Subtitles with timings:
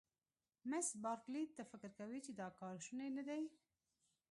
[0.69, 3.41] مس بارکلي: ته فکر کوې چې دا کار شونی نه دی؟